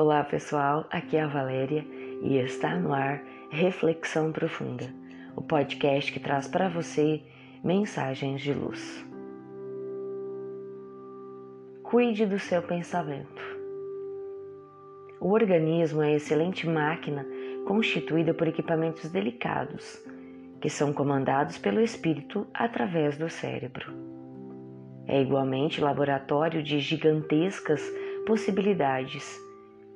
Olá 0.00 0.24
pessoal, 0.24 0.86
aqui 0.90 1.18
é 1.18 1.20
a 1.20 1.26
Valéria 1.26 1.84
e 2.22 2.38
está 2.38 2.74
no 2.74 2.94
ar 2.94 3.22
Reflexão 3.50 4.32
Profunda, 4.32 4.90
o 5.36 5.42
podcast 5.42 6.10
que 6.10 6.18
traz 6.18 6.48
para 6.48 6.70
você 6.70 7.20
mensagens 7.62 8.40
de 8.40 8.54
luz. 8.54 9.06
Cuide 11.82 12.24
do 12.24 12.38
seu 12.38 12.62
pensamento. 12.62 13.42
O 15.20 15.32
organismo 15.32 16.00
é 16.00 16.14
excelente 16.14 16.66
máquina 16.66 17.26
constituída 17.66 18.32
por 18.32 18.48
equipamentos 18.48 19.10
delicados 19.10 20.02
que 20.62 20.70
são 20.70 20.94
comandados 20.94 21.58
pelo 21.58 21.78
espírito 21.78 22.46
através 22.54 23.18
do 23.18 23.28
cérebro. 23.28 23.92
É 25.06 25.20
igualmente 25.20 25.78
laboratório 25.78 26.62
de 26.62 26.78
gigantescas 26.78 27.82
possibilidades 28.26 29.49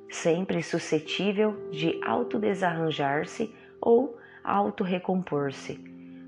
sempre 0.09 0.61
suscetível 0.61 1.69
de 1.71 1.99
autodesarranjar-se 2.03 3.53
ou 3.81 4.17
autorrecompor-se, 4.43 5.79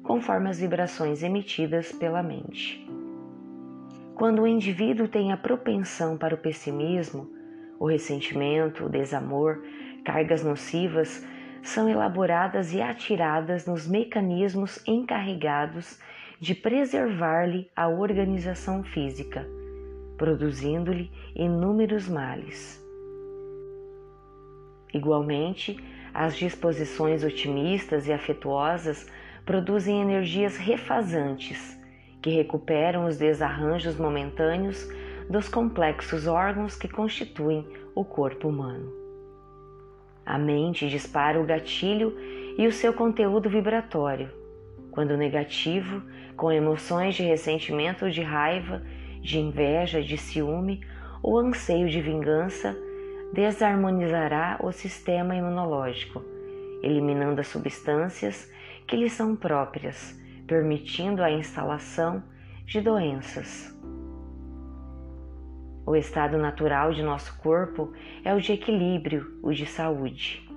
conforme 0.04 0.50
as 0.50 0.60
vibrações 0.60 1.24
emitidas 1.24 1.92
pela 1.92 2.24
mente. 2.24 2.88
Quando 4.16 4.42
o 4.42 4.48
indivíduo 4.48 5.08
tem 5.08 5.32
a 5.32 5.38
propensão 5.38 6.18
para 6.18 6.34
o 6.34 6.38
pessimismo, 6.40 7.30
o 7.80 7.86
ressentimento, 7.86 8.86
o 8.86 8.90
desamor, 8.90 9.62
cargas 10.04 10.44
nocivas 10.44 11.24
são 11.62 11.88
elaboradas 11.88 12.74
e 12.74 12.82
atiradas 12.82 13.68
nos 13.68 13.88
mecanismos 13.88 14.82
encarregados 14.88 16.00
de 16.40 16.56
preservar-lhe 16.56 17.70
a 17.76 17.88
organização 17.88 18.84
física, 18.84 19.46
produzindo-lhe 20.18 21.12
inúmeros 21.36 22.08
males. 22.08 22.87
Igualmente, 24.94 25.78
as 26.14 26.36
disposições 26.36 27.24
otimistas 27.24 28.08
e 28.08 28.14
afetuosas 28.14 29.08
produzem 29.46 30.02
energias 30.02 30.58
refazantes 30.58 31.78
que 32.22 32.30
recuperam 32.30 33.06
os 33.06 33.18
desarranjos 33.18 33.98
momentâneos 33.98 34.88
dos 35.30 35.48
complexos 35.48 36.28
órgãos 36.28 36.76
que 36.76 36.88
constituem 36.88 37.66
o 37.94 38.04
corpo 38.04 38.48
humano. 38.48 38.92
A 40.26 40.38
mente 40.38 40.90
dispara 40.90 41.40
o 41.40 41.46
gatilho 41.46 42.14
e 42.58 42.68
o 42.68 42.72
seu 42.72 42.94
conteúdo 42.94 43.50
vibratório, 43.50 44.30
quando 44.92 45.16
negativo, 45.16 46.02
com 46.36 46.52
emoções 46.52 47.16
de 47.16 47.24
ressentimento 47.24 48.10
de 48.10 48.22
raiva, 48.22 48.82
de 49.22 49.40
inveja, 49.40 50.02
de 50.02 50.18
ciúme 50.18 50.82
ou 51.22 51.38
anseio 51.38 51.90
de 51.90 52.02
vingança, 52.02 52.76
desarmonizará 53.34 54.58
o 54.62 54.72
sistema 54.72 55.36
imunológico, 55.36 56.24
eliminando 56.82 57.42
as 57.42 57.48
substâncias 57.48 58.52
que 58.88 58.96
lhe 58.96 59.10
são 59.10 59.36
próprias, 59.36 60.18
permitindo 60.48 61.22
a 61.22 61.32
instalação 61.32 62.24
de 62.66 62.80
doenças. 62.80 63.76
O 65.86 65.96
estado 65.96 66.38
natural 66.38 66.94
de 66.94 67.02
nosso 67.02 67.38
corpo 67.40 67.94
é 68.24 68.34
o 68.34 68.42
de 68.42 68.54
equilíbrio, 68.54 69.40
o 69.42 69.54
de 69.54 69.66
saúde. 69.66 70.48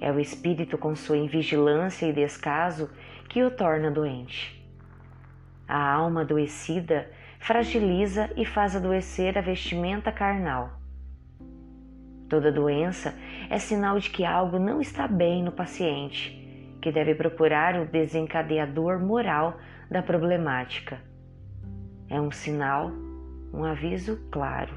É 0.00 0.12
o 0.12 0.20
espírito 0.20 0.78
com 0.78 0.94
sua 0.94 1.16
invigilância 1.16 2.06
e 2.06 2.12
descaso 2.12 2.88
que 3.28 3.42
o 3.42 3.50
torna 3.50 3.90
doente. 3.90 4.56
A 5.66 5.92
alma 5.92 6.20
adoecida 6.20 7.10
fragiliza 7.40 8.30
e 8.36 8.44
faz 8.44 8.76
adoecer 8.76 9.36
a 9.36 9.40
vestimenta 9.40 10.12
carnal 10.12 10.78
Toda 12.28 12.52
doença 12.52 13.14
é 13.48 13.58
sinal 13.58 13.98
de 13.98 14.10
que 14.10 14.24
algo 14.24 14.58
não 14.58 14.80
está 14.80 15.08
bem 15.08 15.42
no 15.42 15.50
paciente, 15.50 16.76
que 16.82 16.92
deve 16.92 17.14
procurar 17.14 17.80
o 17.80 17.86
desencadeador 17.86 19.00
moral 19.00 19.58
da 19.90 20.02
problemática. 20.02 21.00
É 22.10 22.20
um 22.20 22.30
sinal, 22.30 22.90
um 23.52 23.64
aviso 23.64 24.28
claro. 24.30 24.74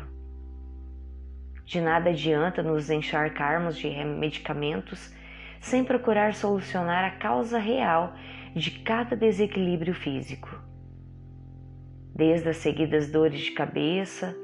De 1.66 1.82
nada 1.82 2.10
adianta 2.10 2.64
nos 2.64 2.90
encharcarmos 2.90 3.78
de 3.78 3.90
medicamentos 4.04 5.14
sem 5.60 5.84
procurar 5.84 6.34
solucionar 6.34 7.04
a 7.04 7.12
causa 7.12 7.60
real 7.60 8.14
de 8.56 8.72
cada 8.80 9.16
desequilíbrio 9.16 9.94
físico. 9.94 10.50
Desde 12.16 12.50
as 12.50 12.58
seguidas 12.58 13.10
dores 13.10 13.40
de 13.40 13.52
cabeça, 13.52 14.36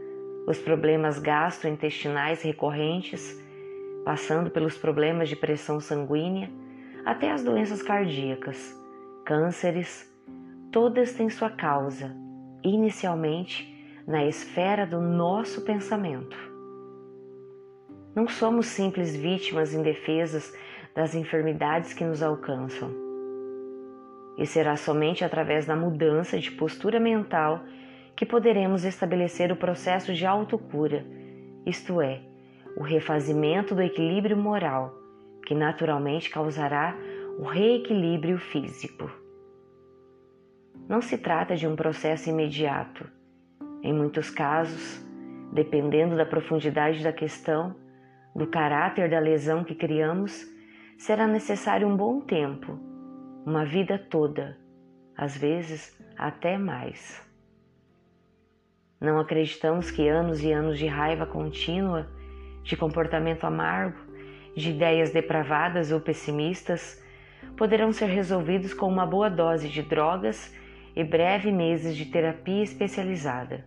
os 0.47 0.57
problemas 0.57 1.19
gastrointestinais 1.19 2.41
recorrentes, 2.41 3.37
passando 4.05 4.49
pelos 4.49 4.77
problemas 4.77 5.27
de 5.27 5.35
pressão 5.35 5.81
sanguínea 5.81 6.49
até 7.05 7.29
as 7.29 7.43
doenças 7.43 7.83
cardíacas, 7.83 8.73
cânceres, 9.25 10.09
todas 10.71 11.11
têm 11.13 11.29
sua 11.29 11.49
causa, 11.49 12.15
inicialmente, 12.63 13.75
na 14.07 14.25
esfera 14.25 14.87
do 14.87 15.01
nosso 15.01 15.65
pensamento. 15.65 16.37
Não 18.15 18.29
somos 18.29 18.67
simples 18.67 19.15
vítimas 19.17 19.73
indefesas 19.73 20.57
das 20.95 21.13
enfermidades 21.13 21.93
que 21.93 22.05
nos 22.05 22.23
alcançam. 22.23 22.89
E 24.37 24.45
será 24.45 24.77
somente 24.77 25.25
através 25.25 25.65
da 25.65 25.75
mudança 25.75 26.39
de 26.39 26.51
postura 26.51 27.01
mental 27.01 27.63
que 28.17 28.25
poderemos 28.25 28.83
estabelecer 28.83 29.51
o 29.51 29.55
processo 29.55 30.11
de 30.11 30.25
autocura, 30.25 31.05
isto 31.67 32.01
é, 32.01 32.19
o 32.75 32.81
refazimento 32.81 33.75
do 33.75 33.81
equilíbrio 33.83 34.35
moral, 34.35 34.91
que 35.45 35.53
naturalmente 35.53 36.27
causará 36.27 36.97
o 37.37 37.43
reequilíbrio 37.43 38.39
físico. 38.39 39.07
Não 40.89 40.99
se 40.99 41.15
trata 41.19 41.55
de 41.55 41.67
um 41.67 41.75
processo 41.75 42.27
imediato. 42.27 43.07
Em 43.83 43.93
muitos 43.93 44.31
casos, 44.31 44.99
dependendo 45.53 46.17
da 46.17 46.25
profundidade 46.25 47.03
da 47.03 47.13
questão, 47.13 47.75
do 48.35 48.47
caráter 48.47 49.11
da 49.11 49.19
lesão 49.19 49.63
que 49.63 49.75
criamos, 49.75 50.43
será 50.97 51.27
necessário 51.27 51.87
um 51.87 51.95
bom 51.95 52.19
tempo, 52.19 52.79
uma 53.45 53.63
vida 53.63 53.99
toda, 53.99 54.57
às 55.15 55.37
vezes 55.37 55.95
até 56.17 56.57
mais. 56.57 57.26
Não 58.99 59.19
acreditamos 59.19 59.91
que 59.91 60.07
anos 60.07 60.41
e 60.43 60.51
anos 60.51 60.79
de 60.79 60.87
raiva 60.87 61.25
contínua, 61.25 62.07
de 62.63 62.75
comportamento 62.75 63.45
amargo, 63.45 63.97
de 64.55 64.71
ideias 64.71 65.11
depravadas 65.11 65.91
ou 65.91 66.01
pessimistas 66.01 67.03
poderão 67.55 67.91
ser 67.91 68.07
resolvidos 68.07 68.73
com 68.73 68.87
uma 68.87 69.05
boa 69.05 69.29
dose 69.29 69.69
de 69.69 69.83
drogas 69.83 70.53
e 70.95 71.03
breve 71.03 71.51
meses 71.51 71.95
de 71.95 72.05
terapia 72.05 72.63
especializada. 72.63 73.65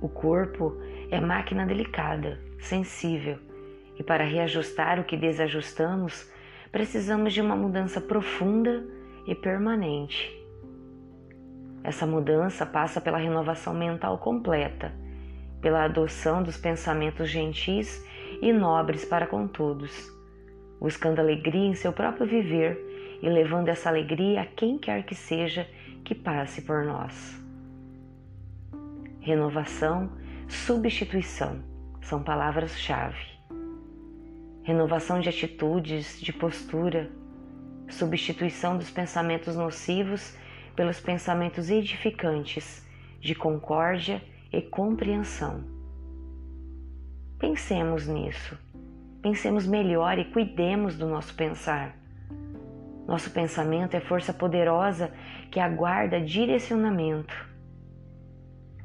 O 0.00 0.08
corpo 0.08 0.76
é 1.08 1.20
máquina 1.20 1.64
delicada, 1.64 2.40
sensível, 2.58 3.38
e 3.96 4.02
para 4.02 4.24
reajustar 4.24 4.98
o 4.98 5.04
que 5.04 5.16
desajustamos, 5.16 6.30
precisamos 6.72 7.32
de 7.32 7.40
uma 7.40 7.54
mudança 7.54 8.00
profunda 8.00 8.84
e 9.24 9.34
permanente. 9.36 10.43
Essa 11.84 12.06
mudança 12.06 12.64
passa 12.64 12.98
pela 12.98 13.18
renovação 13.18 13.74
mental 13.74 14.16
completa, 14.16 14.90
pela 15.60 15.84
adoção 15.84 16.42
dos 16.42 16.56
pensamentos 16.56 17.28
gentis 17.28 18.02
e 18.40 18.54
nobres 18.54 19.04
para 19.04 19.26
com 19.26 19.46
todos, 19.46 20.10
buscando 20.80 21.20
alegria 21.20 21.68
em 21.68 21.74
seu 21.74 21.92
próprio 21.92 22.26
viver 22.26 23.18
e 23.20 23.28
levando 23.28 23.68
essa 23.68 23.90
alegria 23.90 24.40
a 24.40 24.46
quem 24.46 24.78
quer 24.78 25.04
que 25.04 25.14
seja 25.14 25.68
que 26.02 26.14
passe 26.14 26.62
por 26.62 26.86
nós. 26.86 27.38
Renovação, 29.20 30.10
substituição 30.48 31.62
são 32.00 32.22
palavras-chave. 32.22 33.34
Renovação 34.62 35.20
de 35.20 35.28
atitudes, 35.28 36.18
de 36.18 36.32
postura, 36.32 37.10
substituição 37.90 38.78
dos 38.78 38.90
pensamentos 38.90 39.54
nocivos 39.54 40.34
pelos 40.74 41.00
pensamentos 41.00 41.70
edificantes 41.70 42.86
de 43.20 43.34
concórdia 43.34 44.22
e 44.52 44.60
compreensão. 44.60 45.64
Pensemos 47.38 48.06
nisso. 48.06 48.58
Pensemos 49.22 49.66
melhor 49.66 50.18
e 50.18 50.24
cuidemos 50.26 50.96
do 50.96 51.06
nosso 51.06 51.34
pensar. 51.34 51.96
Nosso 53.06 53.30
pensamento 53.30 53.94
é 53.94 54.00
força 54.00 54.32
poderosa 54.32 55.12
que 55.50 55.60
aguarda 55.60 56.20
direcionamento. 56.20 57.34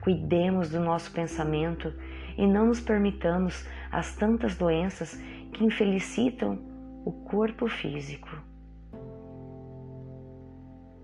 Cuidemos 0.01 0.69
do 0.69 0.79
nosso 0.79 1.11
pensamento 1.11 1.93
e 2.37 2.47
não 2.47 2.67
nos 2.67 2.79
permitamos 2.79 3.67
as 3.91 4.15
tantas 4.15 4.55
doenças 4.55 5.13
que 5.53 5.63
infelicitam 5.63 6.59
o 7.05 7.11
corpo 7.11 7.67
físico. 7.67 8.29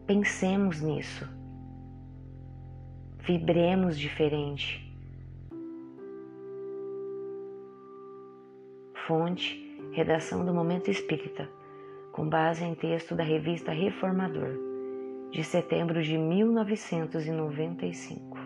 Pensemos 0.07 0.81
nisso. 0.81 1.27
Vibremos 3.21 3.97
diferente. 3.97 4.85
Fonte: 9.07 9.81
Redação 9.93 10.45
do 10.45 10.53
Momento 10.53 10.91
Espírita, 10.91 11.49
com 12.11 12.29
base 12.29 12.63
em 12.63 12.75
texto 12.75 13.15
da 13.15 13.23
revista 13.23 13.71
Reformador, 13.71 14.51
de 15.31 15.43
setembro 15.43 16.03
de 16.03 16.19
1995. 16.19 18.37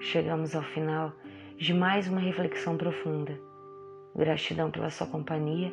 Chegamos 0.00 0.56
ao 0.56 0.64
final 0.64 1.12
de 1.56 1.72
mais 1.72 2.08
uma 2.08 2.18
reflexão 2.18 2.76
profunda. 2.76 3.38
Gratidão 4.16 4.72
pela 4.72 4.90
sua 4.90 5.06
companhia 5.06 5.72